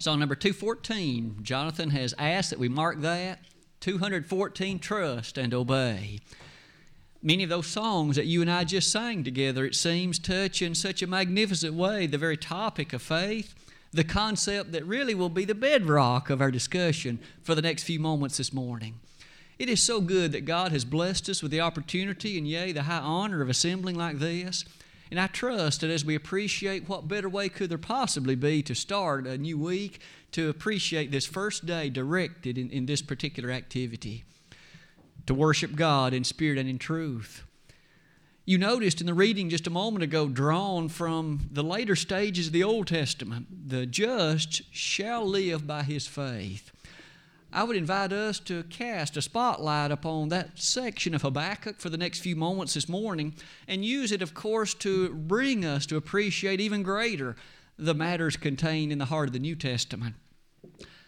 [0.00, 3.40] Song number 214, Jonathan has asked that we mark that.
[3.80, 6.20] 214, Trust and Obey.
[7.20, 10.76] Many of those songs that you and I just sang together, it seems, touch in
[10.76, 13.56] such a magnificent way the very topic of faith,
[13.92, 17.98] the concept that really will be the bedrock of our discussion for the next few
[17.98, 19.00] moments this morning.
[19.58, 22.84] It is so good that God has blessed us with the opportunity and, yea, the
[22.84, 24.64] high honor of assembling like this.
[25.10, 28.74] And I trust that as we appreciate what better way could there possibly be to
[28.74, 30.00] start a new week,
[30.32, 34.24] to appreciate this first day directed in, in this particular activity,
[35.26, 37.44] to worship God in spirit and in truth.
[38.44, 42.54] You noticed in the reading just a moment ago, drawn from the later stages of
[42.54, 46.72] the Old Testament, the just shall live by his faith.
[47.52, 51.96] I would invite us to cast a spotlight upon that section of Habakkuk for the
[51.96, 53.34] next few moments this morning
[53.66, 57.36] and use it, of course, to bring us to appreciate even greater
[57.78, 60.16] the matters contained in the heart of the New Testament.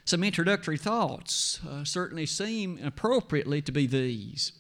[0.07, 4.53] Some introductory thoughts uh, certainly seem appropriately to be these.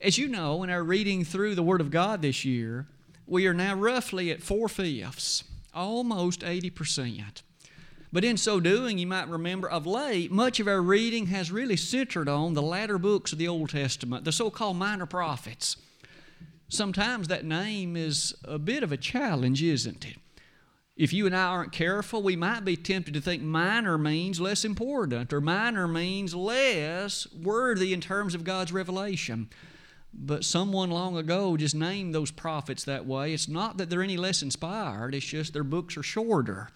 [0.00, 2.86] As you know, in our reading through the Word of God this year,
[3.26, 7.42] we are now roughly at four fifths, almost 80%.
[8.12, 11.76] But in so doing, you might remember of late, much of our reading has really
[11.76, 15.76] centered on the latter books of the Old Testament, the so called minor prophets.
[16.68, 20.16] Sometimes that name is a bit of a challenge, isn't it?
[20.96, 24.64] If you and I aren't careful, we might be tempted to think minor means less
[24.64, 29.48] important or minor means less worthy in terms of God's revelation.
[30.12, 33.32] But someone long ago just named those prophets that way.
[33.32, 36.68] It's not that they're any less inspired, it's just their books are shorter.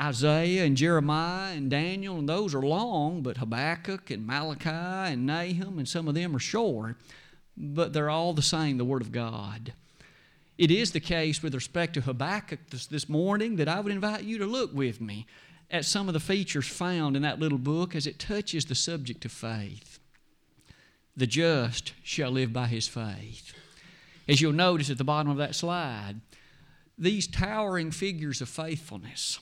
[0.00, 4.68] Isaiah and Jeremiah and Daniel, and those are long, but Habakkuk and Malachi
[5.12, 6.96] and Nahum and some of them are short,
[7.56, 9.72] but they're all the same, the Word of God.
[10.56, 14.24] It is the case with respect to Habakkuk this, this morning that I would invite
[14.24, 15.26] you to look with me
[15.70, 19.24] at some of the features found in that little book as it touches the subject
[19.24, 19.98] of faith.
[21.16, 23.52] The just shall live by his faith.
[24.28, 26.20] As you'll notice at the bottom of that slide,
[26.96, 29.40] these towering figures of faithfulness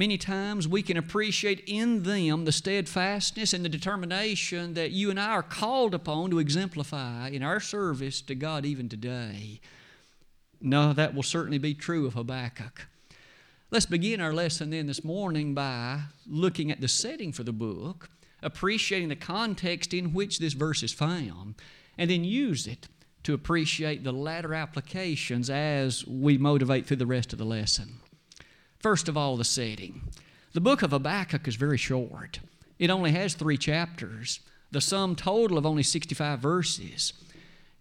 [0.00, 5.20] Many times we can appreciate in them the steadfastness and the determination that you and
[5.20, 9.60] I are called upon to exemplify in our service to God even today.
[10.58, 12.86] No, that will certainly be true of Habakkuk.
[13.70, 18.08] Let's begin our lesson then this morning by looking at the setting for the book,
[18.42, 21.56] appreciating the context in which this verse is found,
[21.98, 22.88] and then use it
[23.24, 28.00] to appreciate the latter applications as we motivate through the rest of the lesson.
[28.80, 30.02] First of all, the setting.
[30.54, 32.40] The book of Habakkuk is very short,
[32.78, 37.12] it only has three chapters, the sum total of only 65 verses.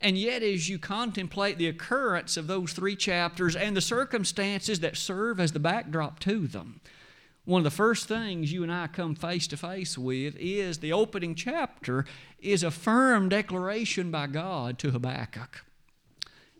[0.02, 4.98] And yet, as you contemplate the occurrence of those three chapters and the circumstances that
[4.98, 6.80] serve as the backdrop to them,
[7.46, 10.94] one of the first things you and I come face to face with is the
[10.94, 12.06] opening chapter
[12.40, 15.66] is a firm declaration by God to Habakkuk.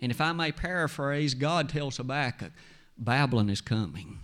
[0.02, 2.52] And if I may paraphrase, God tells Habakkuk,
[2.98, 4.20] Babylon is coming.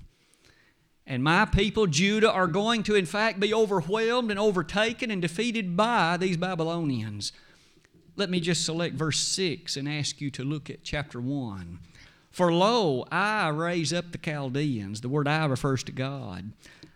[1.07, 5.77] And my people, Judah, are going to, in fact, be overwhelmed and overtaken and defeated
[5.77, 7.31] by these Babylonians.
[8.15, 11.79] Let me just select verse 6 and ask you to look at chapter 1.
[12.31, 15.01] For lo, I raise up the Chaldeans.
[15.01, 16.51] The word I refers to God.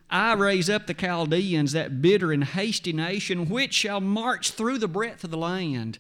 [0.10, 4.88] I raise up the Chaldeans, that bitter and hasty nation, which shall march through the
[4.88, 6.00] breadth of the land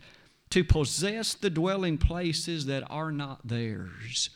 [0.49, 4.31] to possess the dwelling places that are not theirs.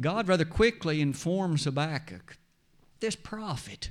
[0.00, 2.38] God rather quickly informs Habakkuk,
[3.00, 3.90] this prophet,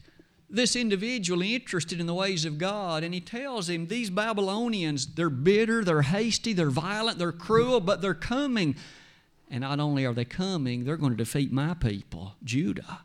[0.50, 5.29] this individual interested in the ways of God, and he tells him, These Babylonians, they're
[5.29, 8.75] bitter, they're hasty, they're violent, they're cruel, but they're coming.
[9.50, 13.01] And not only are they coming, they're going to defeat my people, Judah,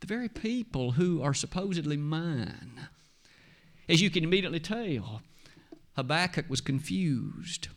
[0.00, 2.88] the very people who are supposedly mine.
[3.88, 5.22] As you can immediately tell,
[5.94, 7.68] Habakkuk was confused.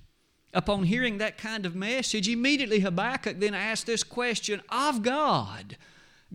[0.53, 5.77] Upon hearing that kind of message, immediately Habakkuk then asked this question of God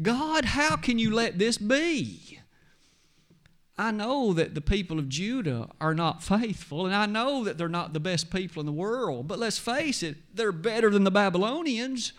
[0.00, 2.40] God, how can you let this be?
[3.76, 7.68] I know that the people of Judah are not faithful, and I know that they're
[7.68, 11.10] not the best people in the world, but let's face it, they're better than the
[11.10, 12.12] Babylonians.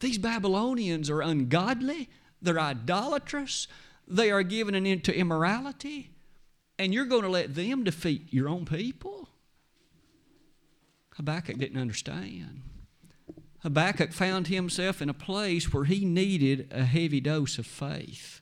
[0.00, 2.10] These Babylonians are ungodly,
[2.42, 3.68] they're idolatrous,
[4.06, 6.10] they are given into immorality,
[6.78, 9.30] and you're going to let them defeat your own people?
[11.16, 12.62] Habakkuk didn't understand.
[13.60, 18.40] Habakkuk found himself in a place where he needed a heavy dose of faith.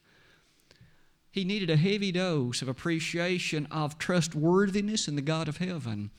[1.30, 6.10] He needed a heavy dose of appreciation of trustworthiness in the God of heaven.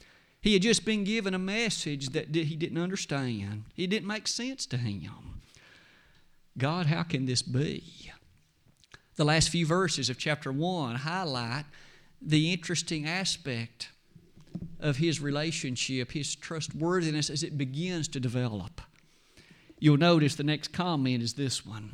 [0.42, 3.66] He had just been given a message that he didn't understand.
[3.78, 5.42] It didn't make sense to him.
[6.58, 8.12] God, how can this be?
[9.16, 11.66] The last few verses of chapter 1 highlight
[12.22, 13.90] the interesting aspect
[14.80, 18.82] of his relationship, his trustworthiness as it begins to develop.
[19.80, 21.92] You'll notice the next comment is this one.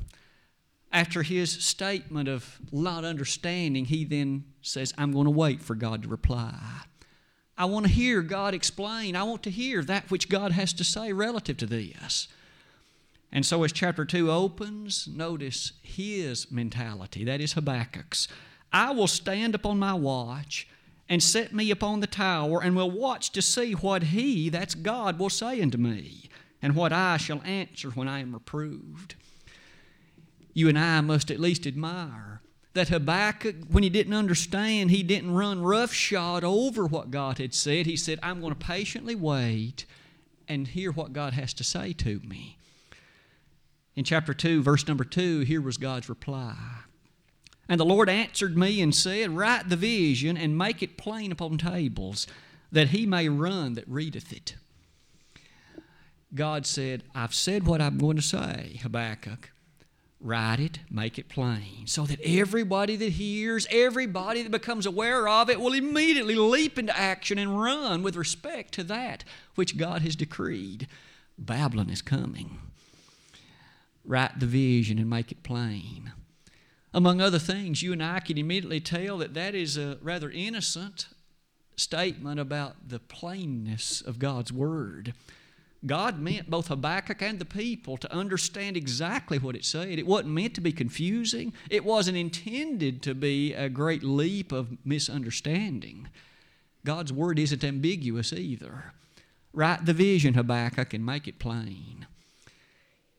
[0.93, 6.03] After his statement of not understanding, he then says, I'm going to wait for God
[6.03, 6.53] to reply.
[7.57, 9.15] I want to hear God explain.
[9.15, 12.27] I want to hear that which God has to say relative to this.
[13.31, 17.23] And so, as chapter 2 opens, notice his mentality.
[17.23, 18.27] That is Habakkuk's.
[18.73, 20.67] I will stand upon my watch
[21.11, 25.19] and set me upon the tower and will watch to see what he, that's God,
[25.19, 26.29] will say unto me
[26.61, 29.15] and what I shall answer when I am reproved.
[30.53, 32.39] You and I must at least admire
[32.75, 37.85] that Habakkuk, when he didn't understand, he didn't run roughshod over what God had said.
[37.85, 39.85] He said, I'm going to patiently wait
[40.47, 42.55] and hear what God has to say to me.
[43.97, 46.55] In chapter 2, verse number 2, here was God's reply.
[47.71, 51.57] And the Lord answered me and said, Write the vision and make it plain upon
[51.57, 52.27] tables,
[52.69, 54.55] that he may run that readeth it.
[56.35, 59.51] God said, I've said what I'm going to say, Habakkuk.
[60.19, 65.49] Write it, make it plain, so that everybody that hears, everybody that becomes aware of
[65.49, 69.23] it, will immediately leap into action and run with respect to that
[69.55, 70.89] which God has decreed.
[71.37, 72.59] Babylon is coming.
[74.03, 76.11] Write the vision and make it plain.
[76.93, 81.07] Among other things, you and I can immediately tell that that is a rather innocent
[81.77, 85.13] statement about the plainness of God's Word.
[85.85, 89.97] God meant both Habakkuk and the people to understand exactly what it said.
[89.97, 94.77] It wasn't meant to be confusing, it wasn't intended to be a great leap of
[94.85, 96.09] misunderstanding.
[96.85, 98.93] God's word isn't ambiguous either.
[99.53, 102.05] Write the vision, Habakkuk, and make it plain.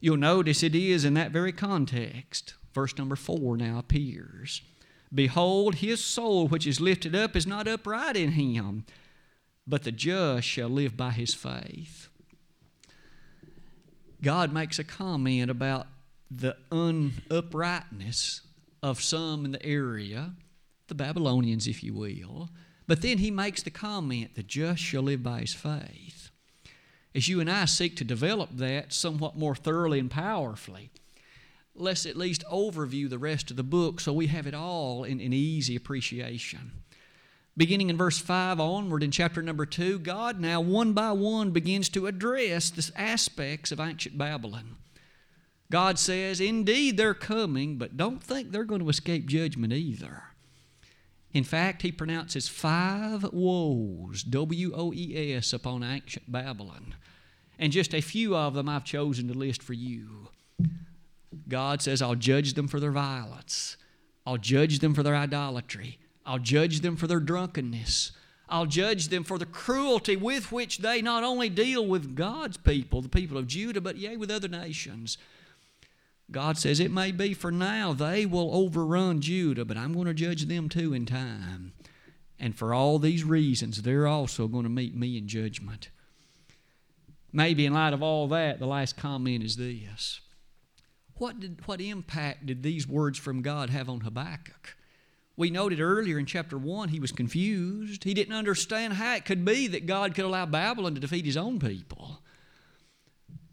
[0.01, 2.55] You'll notice it is in that very context.
[2.75, 4.63] Verse number four now appears.
[5.15, 8.85] Behold, his soul which is lifted up is not upright in him,
[9.67, 12.09] but the just shall live by his faith.
[14.23, 15.87] God makes a comment about
[16.31, 18.41] the unuprightness
[18.83, 20.33] of some in the area,
[20.89, 22.49] the Babylonians, if you will.
[22.87, 26.31] But then he makes the comment, the just shall live by his faith.
[27.15, 30.91] As you and I seek to develop that somewhat more thoroughly and powerfully,
[31.75, 35.21] let's at least overview the rest of the book so we have it all in,
[35.21, 36.73] in easy appreciation.
[37.57, 41.89] Beginning in verse 5 onward in chapter number 2, God now one by one begins
[41.91, 44.77] to address the aspects of ancient Babylon.
[45.71, 50.25] God says, Indeed, they're coming, but don't think they're going to escape judgment either.
[51.33, 56.95] In fact, he pronounces five woes, W O E S, upon ancient Babylon.
[57.59, 60.29] And just a few of them I've chosen to list for you.
[61.49, 63.77] God says, I'll judge them for their violence,
[64.27, 65.99] I'll judge them for their idolatry.
[66.25, 68.13] I'll judge them for their drunkenness.
[68.49, 73.01] I'll judge them for the cruelty with which they not only deal with God's people,
[73.01, 75.19] the people of Judah, but yea, with other nations.
[76.31, 80.15] God says it may be for now they will overrun Judah, but I'm going to
[80.15, 81.73] judge them too in time.
[82.39, 85.91] And for all these reasons, they're also going to meet me in judgment.
[87.33, 90.22] Maybe in light of all that, the last comment is this
[91.17, 94.77] What, did, what impact did these words from God have on Habakkuk?
[95.37, 98.05] We noted earlier in chapter 1 he was confused.
[98.05, 101.37] He didn't understand how it could be that God could allow Babylon to defeat his
[101.37, 102.19] own people.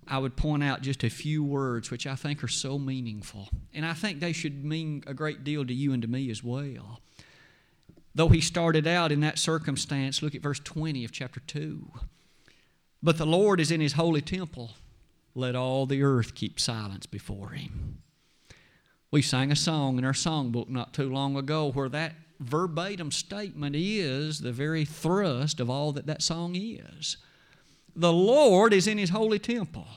[0.07, 3.85] I would point out just a few words which I think are so meaningful, and
[3.85, 6.99] I think they should mean a great deal to you and to me as well.
[8.15, 11.91] Though he started out in that circumstance, look at verse 20 of chapter 2.
[13.03, 14.71] But the Lord is in his holy temple.
[15.39, 17.99] Let all the earth keep silence before him.
[19.09, 23.73] We sang a song in our songbook not too long ago where that verbatim statement
[23.73, 27.15] is the very thrust of all that that song is.
[27.95, 29.87] The Lord is in His holy temple.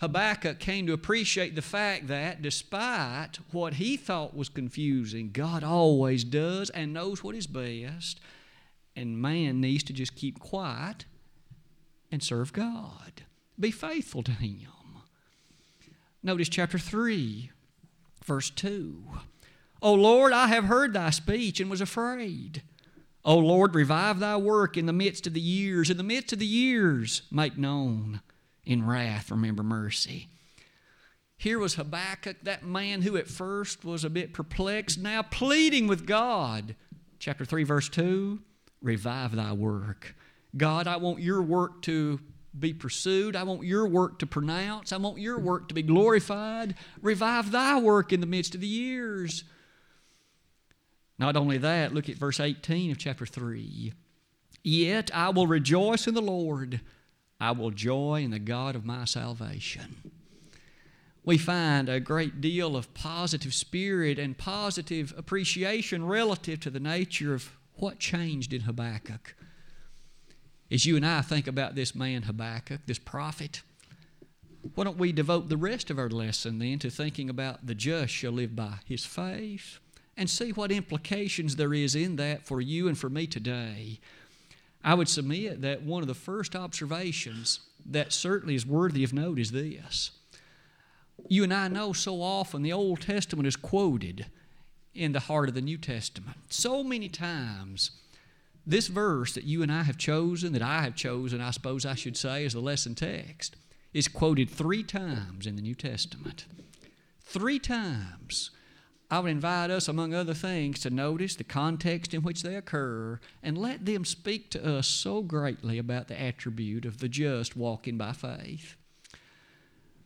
[0.00, 6.24] Habakkuk came to appreciate the fact that despite what he thought was confusing, God always
[6.24, 8.18] does and knows what is best,
[8.96, 11.04] and man needs to just keep quiet
[12.10, 13.22] and serve God.
[13.58, 14.68] Be faithful to Him.
[16.22, 17.50] Notice chapter 3,
[18.28, 19.04] Verse 2
[19.80, 22.62] O Lord, I have heard thy speech and was afraid.
[23.24, 25.88] O Lord, revive thy work in the midst of the years.
[25.88, 28.20] In the midst of the years, make known.
[28.66, 30.28] In wrath, remember mercy.
[31.38, 36.06] Here was Habakkuk, that man who at first was a bit perplexed, now pleading with
[36.06, 36.74] God.
[37.18, 38.40] Chapter 3, verse 2
[38.82, 40.14] Revive thy work.
[40.54, 42.20] God, I want your work to
[42.58, 43.36] be pursued.
[43.36, 44.92] I want your work to pronounce.
[44.92, 46.74] I want your work to be glorified.
[47.02, 49.44] Revive thy work in the midst of the years.
[51.18, 53.92] Not only that, look at verse 18 of chapter 3.
[54.62, 56.80] Yet I will rejoice in the Lord,
[57.40, 60.12] I will joy in the God of my salvation.
[61.24, 67.34] We find a great deal of positive spirit and positive appreciation relative to the nature
[67.34, 69.34] of what changed in Habakkuk.
[70.70, 73.62] As you and I think about this man Habakkuk, this prophet,
[74.74, 78.12] why don't we devote the rest of our lesson then to thinking about the just
[78.12, 79.78] shall live by his faith
[80.16, 83.98] and see what implications there is in that for you and for me today.
[84.84, 89.38] I would submit that one of the first observations that certainly is worthy of note
[89.38, 90.10] is this.
[91.28, 94.26] You and I know so often the Old Testament is quoted
[94.94, 96.36] in the heart of the New Testament.
[96.48, 97.92] So many times,
[98.68, 101.94] this verse that you and I have chosen, that I have chosen, I suppose I
[101.94, 103.56] should say, as the lesson text,
[103.94, 106.44] is quoted three times in the New Testament.
[107.22, 108.50] Three times.
[109.10, 113.20] I would invite us, among other things, to notice the context in which they occur
[113.42, 117.96] and let them speak to us so greatly about the attribute of the just walking
[117.96, 118.76] by faith.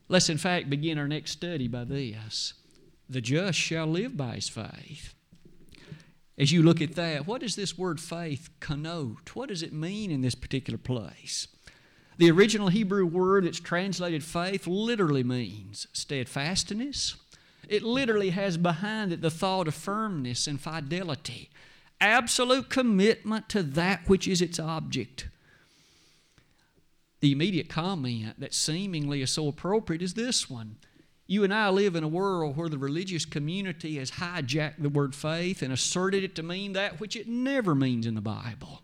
[0.08, 2.54] Let's, in fact, begin our next study by this
[3.10, 5.14] The just shall live by his faith.
[6.38, 9.34] As you look at that, what does this word faith connote?
[9.34, 11.46] What does it mean in this particular place?
[12.18, 17.16] The original Hebrew word that's translated faith literally means steadfastness.
[17.68, 21.50] It literally has behind it the thought of firmness and fidelity,
[22.00, 25.28] absolute commitment to that which is its object.
[27.20, 30.76] The immediate comment that seemingly is so appropriate is this one.
[31.26, 35.14] You and I live in a world where the religious community has hijacked the word
[35.14, 38.82] faith and asserted it to mean that which it never means in the Bible.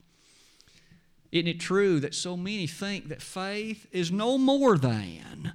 [1.31, 5.53] Isn't it true that so many think that faith is no more than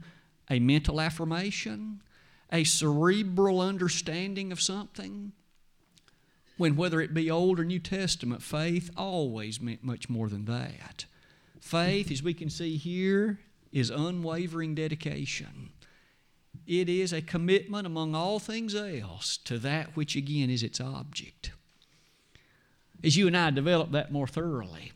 [0.50, 2.02] a mental affirmation,
[2.52, 5.32] a cerebral understanding of something?
[6.58, 11.06] When, whether it be Old or New Testament, faith always meant much more than that.
[11.60, 13.40] Faith, as we can see here,
[13.72, 15.72] is unwavering dedication.
[16.66, 21.52] It is a commitment among all things else to that which again is its object.
[23.04, 24.94] As you and I develop that more thoroughly,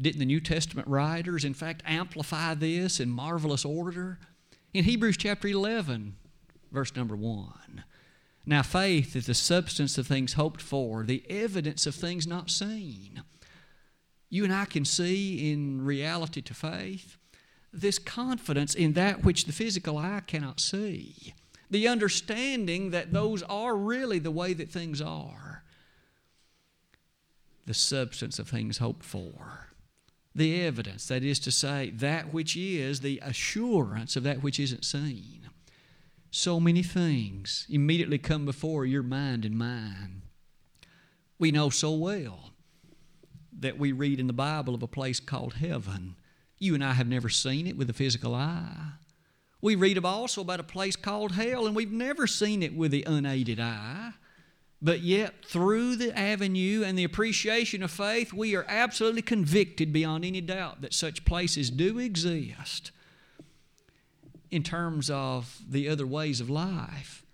[0.00, 4.18] didn't the New Testament writers, in fact, amplify this in marvelous order?
[4.74, 6.16] In Hebrews chapter 11,
[6.72, 7.84] verse number 1.
[8.46, 13.22] Now, faith is the substance of things hoped for, the evidence of things not seen.
[14.28, 17.16] You and I can see in reality to faith
[17.72, 21.34] this confidence in that which the physical eye cannot see,
[21.70, 25.62] the understanding that those are really the way that things are,
[27.66, 29.70] the substance of things hoped for
[30.34, 34.84] the evidence, that is to say, that which is the assurance of that which isn't
[34.84, 35.48] seen.
[36.30, 40.22] So many things immediately come before your mind and mine.
[41.38, 42.52] We know so well
[43.58, 46.14] that we read in the Bible of a place called heaven.
[46.60, 48.92] You and I have never seen it with the physical eye.
[49.62, 53.04] We read also about a place called hell, and we've never seen it with the
[53.04, 54.12] unaided eye.
[54.82, 60.24] But yet, through the avenue and the appreciation of faith, we are absolutely convicted beyond
[60.24, 62.90] any doubt that such places do exist
[64.50, 67.24] in terms of the other ways of life.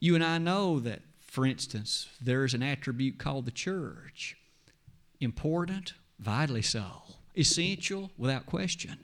[0.00, 4.36] You and I know that, for instance, there is an attribute called the church.
[5.20, 7.02] Important, vitally so,
[7.38, 8.98] essential, without question.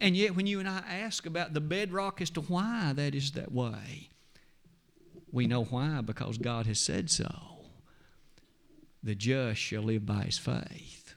[0.00, 3.32] And yet, when you and I ask about the bedrock as to why that is
[3.32, 4.10] that way,
[5.32, 7.30] we know why, because God has said so.
[9.02, 11.14] The just shall live by his faith.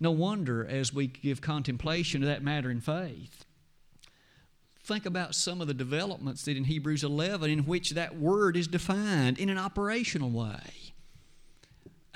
[0.00, 3.44] No wonder, as we give contemplation to that matter in faith,
[4.82, 8.66] think about some of the developments that in Hebrews 11 in which that word is
[8.66, 10.92] defined in an operational way.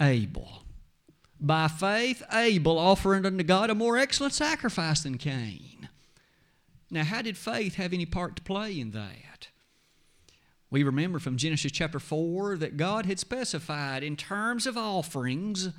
[0.00, 0.65] Abel.
[1.38, 5.88] By faith, Abel offered unto God a more excellent sacrifice than Cain.
[6.90, 9.48] Now, how did faith have any part to play in that?
[10.70, 15.70] We remember from Genesis chapter 4 that God had specified in terms of offerings,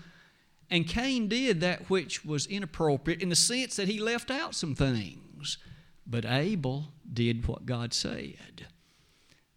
[0.70, 4.76] and Cain did that which was inappropriate in the sense that he left out some
[4.76, 5.58] things.
[6.06, 8.68] But Abel did what God said.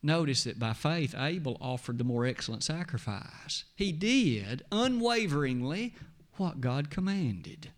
[0.03, 3.65] Notice that by faith, Abel offered the more excellent sacrifice.
[3.77, 5.95] He did unwaveringly
[6.37, 7.71] what God commanded.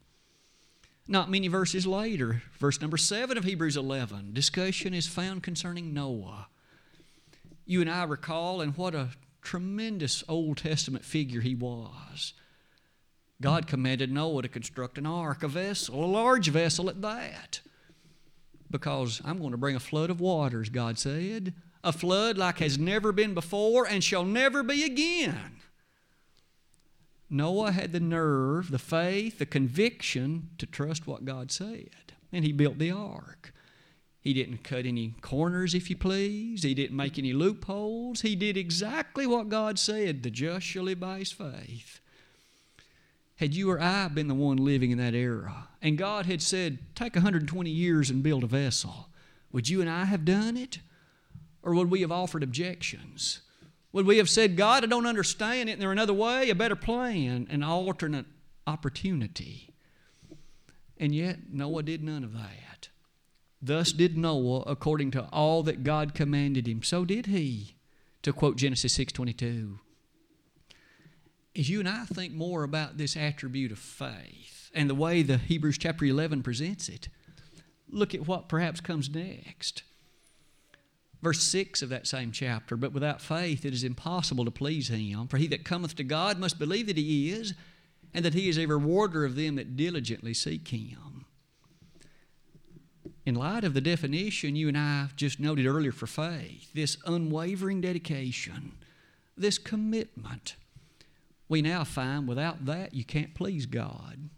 [1.09, 6.47] Not many verses later, verse number 7 of Hebrews 11, discussion is found concerning Noah
[7.64, 9.09] you and I recall, and what a
[9.41, 12.35] tremendous Old Testament figure he was.
[13.41, 17.61] God commanded Noah to construct an ark, a vessel, a large vessel at that.
[18.71, 22.79] Because I'm going to bring a flood of waters, God said, a flood like has
[22.79, 25.57] never been before and shall never be again.
[27.29, 32.53] Noah had the nerve, the faith, the conviction to trust what God said, and he
[32.53, 33.55] built the ark.
[34.21, 36.62] He didn't cut any corners, if you please.
[36.62, 38.21] He didn't make any loopholes.
[38.21, 42.01] He did exactly what God said the just shall live by his faith.
[43.37, 46.79] Had you or I been the one living in that era, and God had said,
[46.95, 49.09] Take 120 years and build a vessel,
[49.51, 50.79] would you and I have done it?
[51.62, 53.40] Or would we have offered objections?
[53.92, 56.76] Would we have said, God, I don't understand it, and there's another way, a better
[56.76, 58.26] plan, an alternate
[58.66, 59.75] opportunity?
[60.97, 62.88] And yet, Noah did none of that.
[63.61, 66.83] Thus did Noah according to all that God commanded him.
[66.83, 67.76] So did he,
[68.23, 69.78] to quote Genesis 6.22.
[71.54, 75.37] As you and I think more about this attribute of faith and the way the
[75.37, 77.09] Hebrews chapter 11 presents it,
[77.88, 79.83] look at what perhaps comes next.
[81.23, 85.29] Verse 6 of that same chapter, but without faith it is impossible to please him.
[85.29, 87.55] For he that cometh to God must believe that he is,
[88.12, 91.25] and that he is a rewarder of them that diligently seek him.
[93.25, 97.81] In light of the definition you and I just noted earlier for faith, this unwavering
[97.81, 98.73] dedication,
[99.37, 100.57] this commitment,
[101.49, 104.29] we now find without that you can't please God.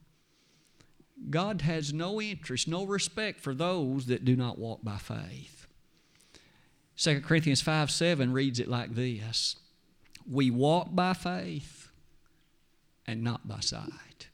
[1.31, 5.67] God has no interest, no respect for those that do not walk by faith.
[6.97, 9.57] 2 Corinthians 5 7 reads it like this
[10.31, 11.89] We walk by faith
[13.07, 14.29] and not by sight.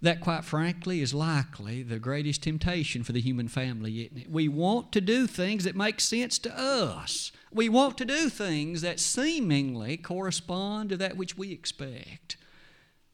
[0.00, 4.30] That, quite frankly, is likely the greatest temptation for the human family, isn't it?
[4.30, 7.30] We want to do things that make sense to us.
[7.52, 12.36] We want to do things that seemingly correspond to that which we expect.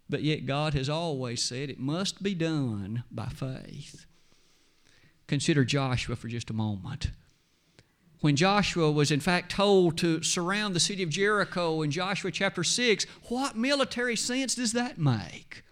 [0.09, 4.07] But yet, God has always said it must be done by faith.
[5.26, 7.11] Consider Joshua for just a moment
[8.21, 12.65] when Joshua was in fact told to surround the city of Jericho in Joshua chapter
[12.65, 15.63] 6, what military sense does that make?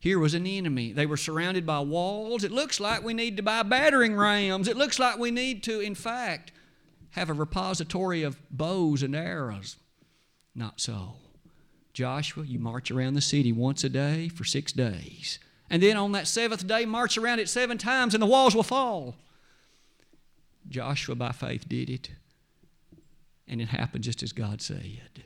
[0.00, 0.92] Here was an enemy.
[0.92, 2.42] They were surrounded by walls.
[2.42, 4.66] It looks like we need to buy battering rams.
[4.66, 6.50] It looks like we need to, in fact,
[7.10, 9.76] have a repository of bows and arrows.
[10.56, 11.14] Not so.
[11.92, 15.38] Joshua, you march around the city once a day for six days.
[15.70, 18.62] And then on that seventh day, march around it seven times and the walls will
[18.64, 19.14] fall.
[20.72, 22.10] Joshua, by faith, did it.
[23.46, 25.24] And it happened just as God said.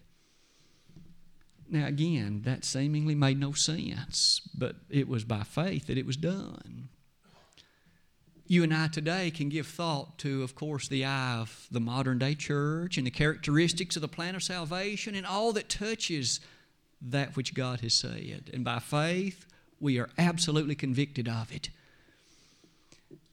[1.68, 6.16] Now, again, that seemingly made no sense, but it was by faith that it was
[6.16, 6.88] done.
[8.48, 12.18] You and I today can give thought to, of course, the eye of the modern
[12.18, 16.38] day church and the characteristics of the plan of salvation and all that touches
[17.02, 18.50] that which God has said.
[18.54, 19.46] And by faith,
[19.80, 21.70] we are absolutely convicted of it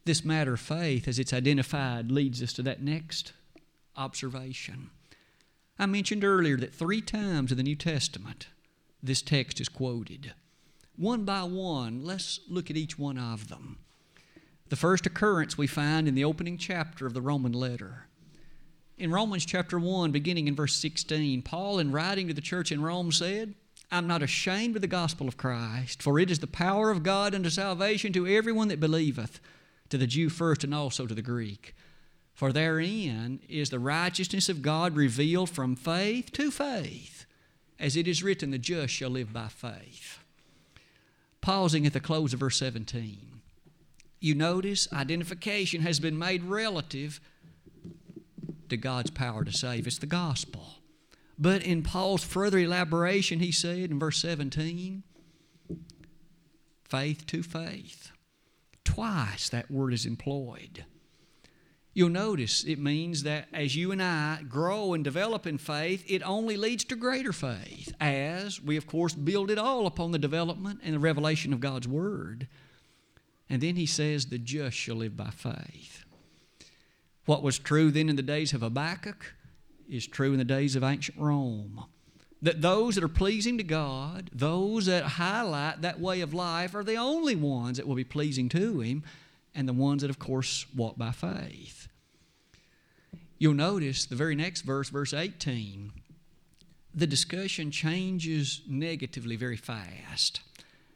[0.05, 3.33] this matter of faith, as it's identified, leads us to that next
[3.95, 4.89] observation.
[5.79, 8.47] I mentioned earlier that three times in the New Testament
[9.01, 10.33] this text is quoted.
[10.95, 13.79] One by one, let's look at each one of them.
[14.69, 18.07] The first occurrence we find in the opening chapter of the Roman letter.
[18.97, 22.81] In Romans chapter 1, beginning in verse 16, Paul, in writing to the church in
[22.81, 23.55] Rome, said,
[23.91, 27.35] I'm not ashamed of the gospel of Christ, for it is the power of God
[27.35, 29.39] unto salvation to everyone that believeth
[29.93, 31.75] to the Jew first and also to the Greek.
[32.34, 37.27] For therein is the righteousness of God revealed from faith to faith,
[37.79, 40.17] as it is written, the just shall live by faith.
[41.41, 43.41] Pausing at the close of verse 17,
[44.19, 47.19] you notice identification has been made relative
[48.69, 49.86] to God's power to save.
[49.86, 50.79] It's the gospel.
[51.38, 55.03] But in Paul's further elaboration, he said in verse 17,
[56.84, 58.12] faith to faith.
[58.84, 60.86] Twice that word is employed.
[61.93, 66.24] You'll notice it means that as you and I grow and develop in faith, it
[66.24, 70.80] only leads to greater faith, as we, of course, build it all upon the development
[70.84, 72.48] and the revelation of God's Word.
[73.48, 76.04] And then he says, The just shall live by faith.
[77.26, 79.36] What was true then in the days of Habakkuk
[79.88, 81.86] is true in the days of ancient Rome
[82.43, 86.84] that those that are pleasing to God, those that highlight that way of life, are
[86.84, 89.03] the only ones that will be pleasing to Him,
[89.56, 91.88] and the ones that, of course, walk by faith.
[93.38, 95.93] You'll notice the very next verse, verse 18,
[96.93, 100.41] the discussion changes negatively very fast.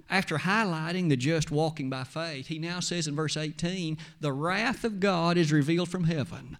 [0.09, 4.83] After highlighting the just walking by faith, he now says in verse 18, The wrath
[4.83, 6.57] of God is revealed from heaven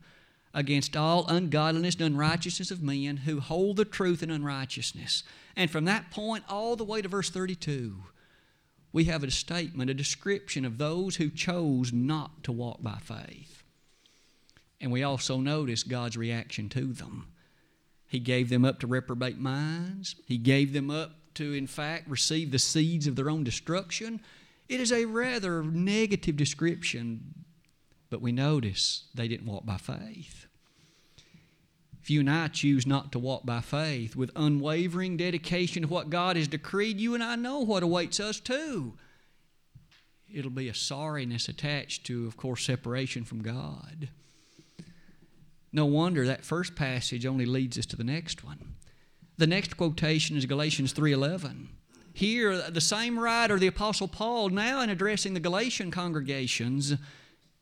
[0.58, 5.22] against all ungodliness and unrighteousness of men who hold the truth in unrighteousness.
[5.56, 7.96] And from that point all the way to verse 32,
[8.91, 13.62] we have a statement, a description of those who chose not to walk by faith.
[14.82, 17.28] And we also notice God's reaction to them.
[18.08, 20.15] He gave them up to reprobate minds.
[20.26, 24.22] He gave them up to, in fact, receive the seeds of their own destruction.
[24.67, 27.46] It is a rather negative description,
[28.10, 30.46] but we notice they didn't walk by faith.
[32.08, 36.10] If you and I choose not to walk by faith with unwavering dedication to what
[36.10, 38.93] God has decreed, you and I know what awaits us too.
[40.34, 44.08] It'll be a sorriness attached to, of course, separation from God.
[45.74, 48.76] No wonder that first passage only leads us to the next one.
[49.36, 51.67] The next quotation is Galatians 3:11.
[52.13, 56.93] Here the same writer, the apostle Paul, now in addressing the Galatian congregations,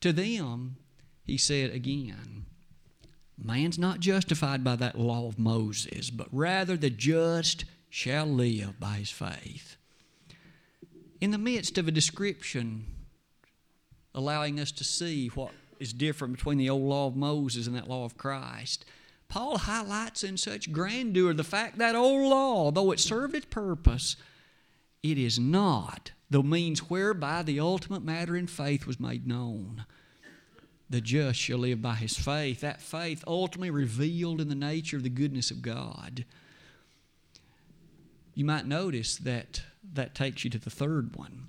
[0.00, 0.76] to them
[1.24, 2.46] he said again,
[3.42, 8.96] man's not justified by that law of Moses, but rather the just shall live by
[8.96, 9.76] his faith.
[11.20, 12.84] In the midst of a description
[14.16, 17.88] allowing us to see what is different between the old law of Moses and that
[17.88, 18.84] law of Christ.
[19.28, 24.16] Paul highlights in such grandeur the fact that old law, though it served its purpose,
[25.02, 29.84] it is not the means whereby the ultimate matter in faith was made known.
[30.88, 32.60] The just shall live by his faith.
[32.60, 36.24] That faith ultimately revealed in the nature of the goodness of God.
[38.34, 39.62] You might notice that
[39.94, 41.48] that takes you to the third one.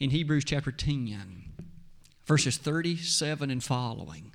[0.00, 1.44] In Hebrews chapter 10,
[2.26, 4.32] verses 37 and following,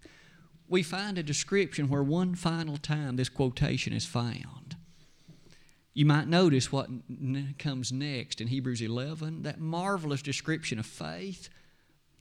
[0.67, 4.75] we find a description where one final time this quotation is found.
[5.93, 11.49] You might notice what n- comes next in Hebrews 11, that marvelous description of faith.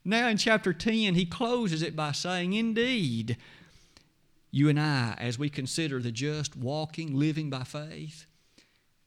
[0.05, 3.37] Now in chapter 10, he closes it by saying, Indeed,
[4.51, 8.27] you and I, as we consider the just walking, living by faith,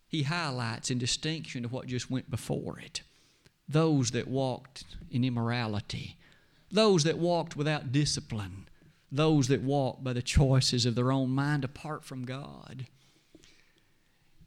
[0.07, 3.01] he highlights in distinction to what just went before it
[3.67, 6.17] those that walked in immorality,
[6.71, 8.67] those that walked without discipline,
[9.11, 12.85] those that walked by the choices of their own mind apart from God.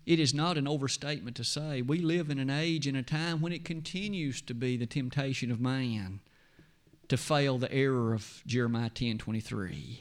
[0.06, 3.40] It is not an overstatement to say we live in an age and a time
[3.40, 6.20] when it continues to be the temptation of man
[7.08, 10.00] to fail the error of Jeremiah 10 23.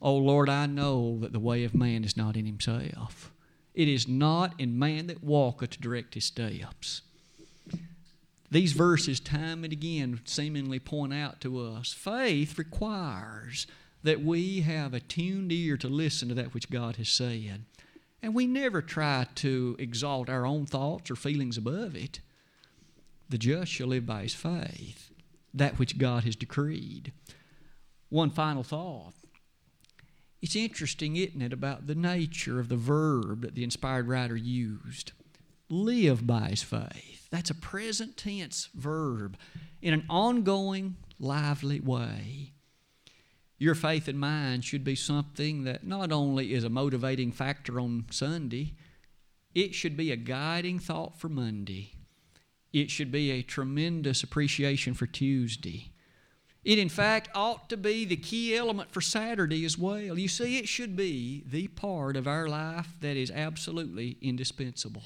[0.00, 3.32] Oh Lord, I know that the way of man is not in himself.
[3.74, 7.02] It is not in man that walketh to direct his steps.
[8.50, 13.66] These verses, time and again, seemingly point out to us faith requires
[14.02, 17.64] that we have a tuned ear to listen to that which God has said.
[18.22, 22.20] And we never try to exalt our own thoughts or feelings above it.
[23.30, 25.10] The just shall live by his faith,
[25.54, 27.12] that which God has decreed.
[28.08, 29.14] One final thought.
[30.40, 35.12] It's interesting, isn't it, about the nature of the verb that the inspired writer used
[35.72, 37.28] live by his faith.
[37.30, 39.38] That's a present tense verb
[39.80, 42.52] in an ongoing, lively way.
[43.58, 48.06] Your faith and mine should be something that not only is a motivating factor on
[48.10, 48.74] Sunday,
[49.54, 51.92] it should be a guiding thought for Monday.
[52.72, 55.92] It should be a tremendous appreciation for Tuesday.
[56.64, 60.16] It, in fact, ought to be the key element for Saturday as well.
[60.18, 65.02] You see, it should be the part of our life that is absolutely indispensable.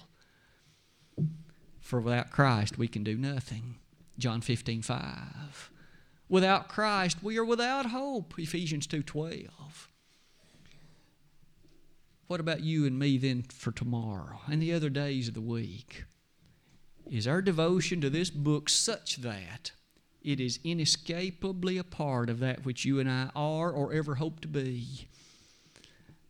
[1.80, 3.76] For without Christ, we can do nothing.
[4.18, 5.70] John 15, 5.
[6.28, 8.34] Without Christ, we are without hope.
[8.38, 9.88] Ephesians 2, 12.
[12.26, 16.04] What about you and me then for tomorrow and the other days of the week?
[17.10, 19.72] Is our devotion to this book such that
[20.22, 24.40] it is inescapably a part of that which you and I are or ever hope
[24.40, 25.08] to be?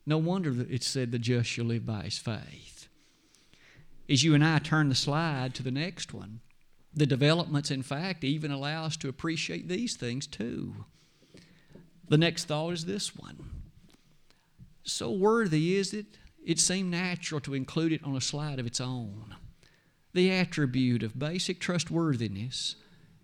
[0.05, 2.77] No wonder that it said the just shall live by his faith
[4.09, 6.41] as you and I turn the slide to the next one,
[6.95, 10.85] the developments, in fact, even allow us to appreciate these things too.
[12.09, 13.51] The next thought is this one.
[14.85, 18.81] So worthy is it, it seemed natural to include it on a slide of its
[18.81, 19.35] own.
[20.17, 22.77] The attribute of basic trustworthiness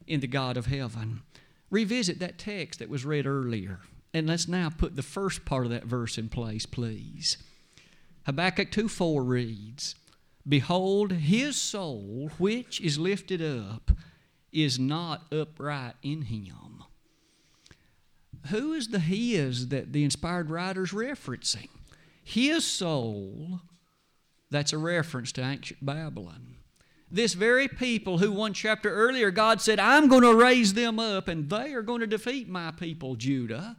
[0.07, 1.23] in the God of heaven.
[1.71, 3.81] Revisit that text that was read earlier,
[4.13, 7.39] and let's now put the first part of that verse in place, please.
[8.27, 9.95] Habakkuk 2 4 reads,
[10.47, 13.93] Behold, his soul, which is lifted up,
[14.53, 16.85] is not upright in him.
[18.49, 21.71] Who is the his that the inspired writer is referencing?
[22.23, 23.63] His soul,
[24.51, 26.57] that's a reference to ancient Babylon.
[27.13, 31.29] This very people who one chapter earlier God said, I'm going to raise them up
[31.29, 33.77] and they are going to defeat my people, Judah.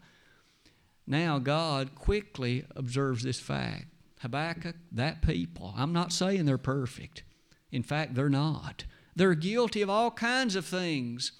[1.07, 3.87] Now God quickly observes this fact.
[4.19, 7.23] Habakkuk, that people, I'm not saying they're perfect.
[7.71, 8.85] In fact, they're not.
[9.15, 11.31] They're guilty of all kinds of things.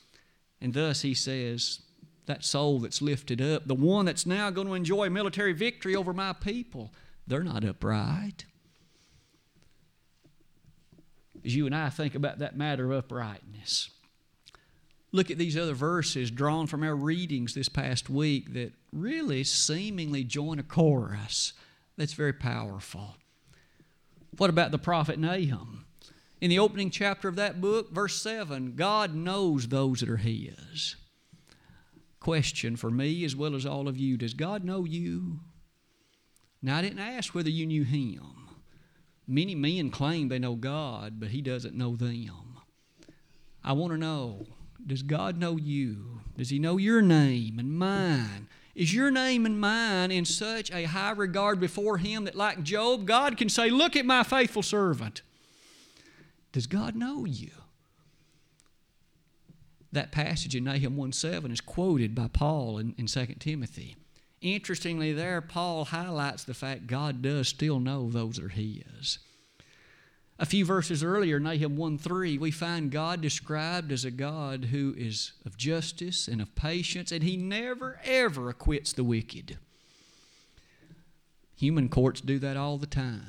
[0.59, 1.83] And thus he says,
[2.25, 6.11] that soul that's lifted up, the one that's now going to enjoy military victory over
[6.11, 6.91] my people,
[7.27, 8.45] they're not upright.
[11.45, 13.89] As you and I think about that matter of uprightness,
[15.11, 20.23] look at these other verses drawn from our readings this past week that really seemingly
[20.23, 21.53] join a chorus
[21.97, 23.15] that's very powerful.
[24.37, 25.85] What about the prophet Nahum?
[26.41, 30.95] In the opening chapter of that book, verse 7, God knows those that are His.
[32.19, 35.41] Question for me as well as all of you Does God know you?
[36.61, 38.42] Now, I didn't ask whether you knew Him.
[39.27, 42.57] Many men claim they know God, but He doesn't know them.
[43.63, 44.45] I want to know
[44.85, 46.21] Does God know you?
[46.37, 48.47] Does He know your name and mine?
[48.75, 53.05] Is your name and mine in such a high regard before Him that, like Job,
[53.05, 55.21] God can say, Look at my faithful servant?
[56.51, 57.51] Does God know you?
[59.91, 63.95] That passage in Nahum 1 7 is quoted by Paul in, in 2 Timothy.
[64.43, 69.19] Interestingly, there, Paul highlights the fact God does still know those are His.
[70.37, 74.93] A few verses earlier, Nahum 1 3, we find God described as a God who
[74.97, 79.57] is of justice and of patience, and He never, ever acquits the wicked.
[81.55, 83.21] Human courts do that all the time.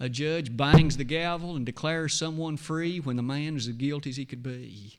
[0.00, 4.08] A judge bangs the gavel and declares someone free when the man is as guilty
[4.08, 4.98] as he could be.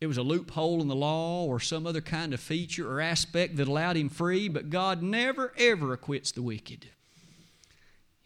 [0.00, 3.56] It was a loophole in the law or some other kind of feature or aspect
[3.56, 6.88] that allowed him free, but God never, ever acquits the wicked.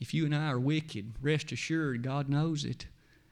[0.01, 2.87] If you and I are wicked, rest assured God knows it.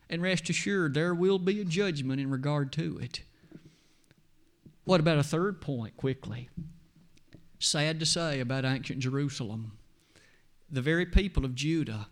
[0.08, 3.22] And rest assured there will be a judgment in regard to it.
[4.84, 6.48] What about a third point, quickly?
[7.58, 9.72] Sad to say about ancient Jerusalem.
[10.70, 12.06] The very people of Judah,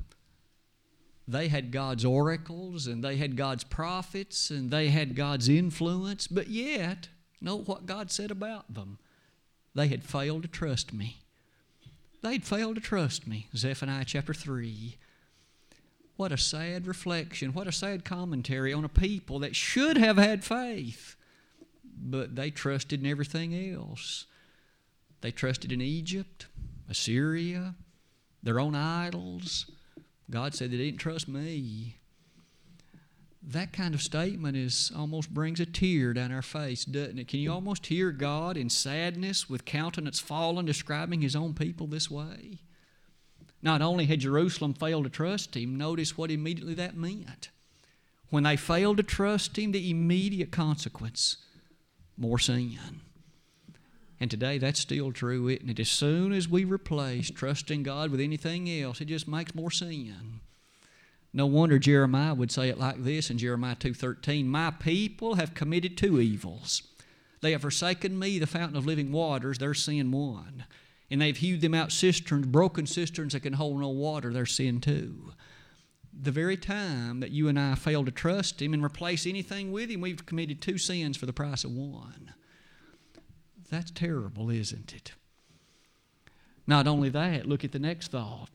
[1.28, 6.48] they had God's oracles and they had God's prophets and they had God's influence, but
[6.48, 7.08] yet,
[7.40, 8.98] know what God said about them.
[9.74, 11.18] They had failed to trust me.
[12.22, 13.48] They'd failed to trust me.
[13.56, 14.96] Zephaniah chapter 3.
[16.16, 17.52] What a sad reflection.
[17.52, 21.14] What a sad commentary on a people that should have had faith,
[21.84, 24.26] but they trusted in everything else.
[25.20, 26.46] They trusted in Egypt,
[26.88, 27.74] Assyria,
[28.42, 29.66] their own idols.
[30.30, 31.96] God said they didn't trust me
[33.46, 37.28] that kind of statement is almost brings a tear down our face, doesn't it?
[37.28, 42.10] Can you almost hear God in sadness with countenance fallen describing his own people this
[42.10, 42.58] way?
[43.62, 47.50] Not only had Jerusalem failed to trust him, notice what immediately that meant.
[48.30, 51.36] When they failed to trust him, the immediate consequence
[52.18, 53.00] more sin.
[54.18, 55.80] And today that's still true, isn't it?
[55.80, 60.40] As soon as we replace trusting God with anything else, it just makes more sin.
[61.34, 65.96] No wonder Jeremiah would say it like this in Jeremiah 2:13, "My people have committed
[65.96, 66.82] two evils.
[67.42, 70.64] They have forsaken me, the fountain of living waters, their sin one.
[71.10, 74.80] And they've hewed them out cisterns, broken cisterns that can hold no water, their sin
[74.80, 75.34] two."
[76.18, 79.90] The very time that you and I fail to trust him and replace anything with
[79.90, 82.32] him, we've committed two sins for the price of one.
[83.70, 85.12] That's terrible, isn't it?
[86.66, 88.48] Not only that, look at the next thought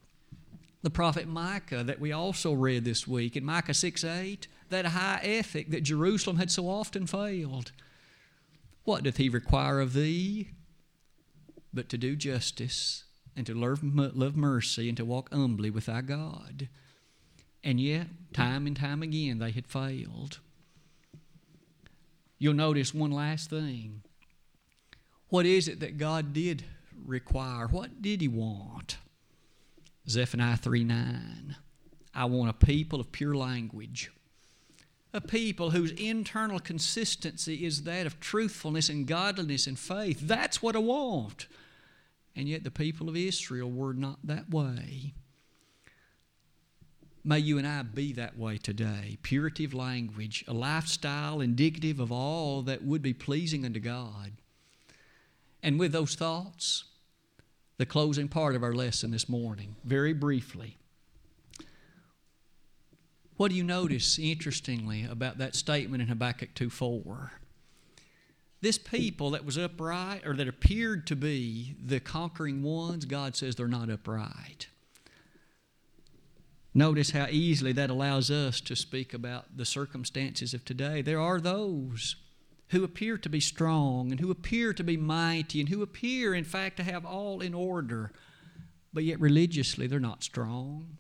[0.82, 5.22] the prophet Micah that we also read this week in Micah 6 8, that high
[5.24, 7.72] ethic that Jerusalem had so often failed.
[8.84, 10.50] What doth he require of thee?
[11.74, 13.04] But to do justice
[13.36, 16.68] and to love, love mercy and to walk humbly with thy God.
[17.64, 20.40] And yet, time and time again, they had failed.
[22.40, 24.02] You'll notice one last thing.
[25.32, 26.66] What is it that God did
[27.06, 27.66] require?
[27.66, 28.98] What did He want?
[30.08, 31.56] Zephaniah 3 9.
[32.14, 34.12] I want a people of pure language,
[35.14, 40.20] a people whose internal consistency is that of truthfulness and godliness and faith.
[40.20, 41.48] That's what I want.
[42.36, 45.14] And yet the people of Israel were not that way.
[47.24, 49.18] May you and I be that way today.
[49.22, 54.41] Purity of language, a lifestyle indicative of all that would be pleasing unto God.
[55.64, 56.86] And with those thoughts,
[57.78, 60.78] the closing part of our lesson this morning, very briefly.
[63.38, 67.32] What do you notice, interestingly, about that statement in Habakkuk 2 4?
[68.62, 73.56] This people that was upright, or that appeared to be the conquering ones, God says
[73.56, 74.68] they're not upright.
[76.74, 81.02] Notice how easily that allows us to speak about the circumstances of today.
[81.02, 82.16] There are those
[82.72, 86.46] who appear to be strong and who appear to be mighty and who appear, in
[86.46, 88.12] fact, to have all in order,
[88.94, 90.98] but yet religiously they're not strong.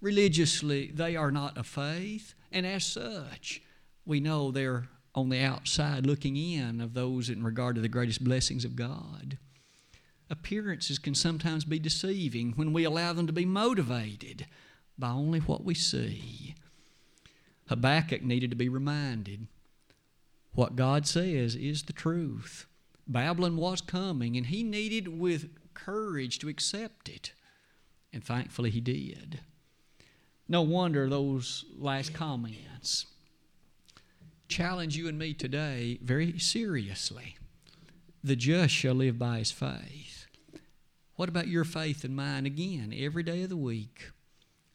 [0.00, 3.60] Religiously, they are not of faith, and as such,
[4.06, 8.22] we know they're on the outside looking in of those in regard to the greatest
[8.22, 9.36] blessings of God.
[10.30, 14.46] Appearances can sometimes be deceiving when we allow them to be motivated
[14.96, 16.54] by only what we see.
[17.68, 19.48] Habakkuk needed to be reminded
[20.52, 22.66] what God says is the truth.
[23.06, 27.32] Babylon was coming, and he needed with courage to accept it.
[28.12, 29.40] And thankfully, he did.
[30.48, 33.06] No wonder those last comments
[34.50, 37.36] challenge you and me today very seriously.
[38.22, 40.26] The just shall live by his faith.
[41.14, 44.10] What about your faith and mine again every day of the week?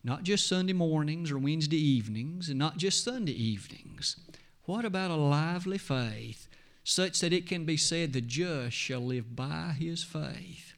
[0.04, 4.16] Not just Sunday mornings or Wednesday evenings, and not just Sunday evenings.
[4.65, 6.47] What about a lively faith
[6.84, 10.73] such that it can be said, The just shall live by his faith?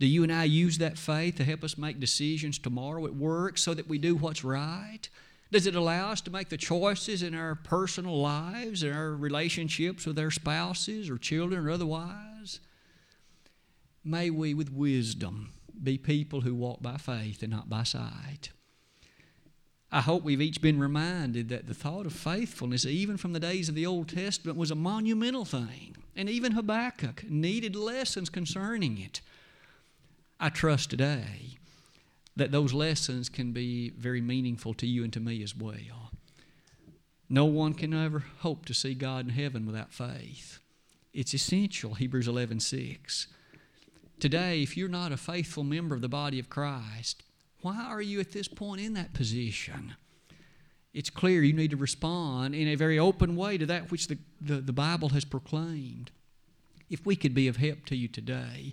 [0.00, 3.58] Do you and I use that faith to help us make decisions tomorrow at work
[3.58, 5.08] so that we do what's right?
[5.52, 10.04] Does it allow us to make the choices in our personal lives and our relationships
[10.04, 12.58] with our spouses or children or otherwise?
[14.04, 18.50] May we, with wisdom, be people who walk by faith and not by sight.
[19.94, 23.68] I hope we've each been reminded that the thought of faithfulness, even from the days
[23.68, 25.96] of the Old Testament, was a monumental thing.
[26.16, 29.20] And even Habakkuk needed lessons concerning it.
[30.40, 31.58] I trust today
[32.34, 36.10] that those lessons can be very meaningful to you and to me as well.
[37.28, 40.58] No one can ever hope to see God in heaven without faith.
[41.12, 43.28] It's essential, Hebrews 11 6.
[44.18, 47.22] Today, if you're not a faithful member of the body of Christ,
[47.64, 49.94] why are you at this point in that position?
[50.92, 54.18] It's clear you need to respond in a very open way to that which the,
[54.38, 56.10] the, the Bible has proclaimed.
[56.90, 58.72] If we could be of help to you today,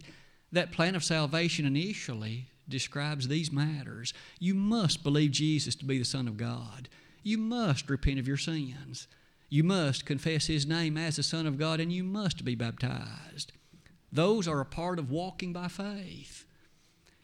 [0.51, 4.13] that plan of salvation initially describes these matters.
[4.39, 6.89] You must believe Jesus to be the Son of God.
[7.23, 9.07] You must repent of your sins.
[9.47, 13.53] You must confess His name as the Son of God, and you must be baptized.
[14.11, 16.45] Those are a part of walking by faith.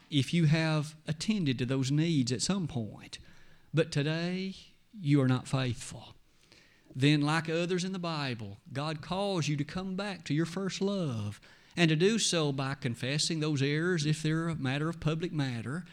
[0.09, 3.19] If you have attended to those needs at some point,
[3.73, 4.55] but today
[4.99, 6.15] you are not faithful,
[6.95, 10.81] then, like others in the Bible, God calls you to come back to your first
[10.81, 11.39] love
[11.75, 15.85] and to do so by confessing those errors if they're a matter of public matter,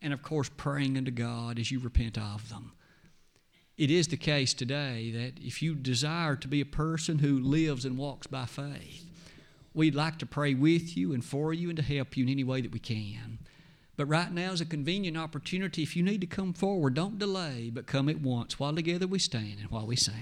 [0.00, 2.72] and of course, praying unto God as you repent of them.
[3.76, 7.84] It is the case today that if you desire to be a person who lives
[7.84, 9.04] and walks by faith,
[9.72, 12.44] we'd like to pray with you and for you and to help you in any
[12.44, 13.40] way that we can.
[13.96, 15.82] But right now is a convenient opportunity.
[15.82, 19.18] If you need to come forward, don't delay, but come at once while together we
[19.18, 20.14] stand and while we sing.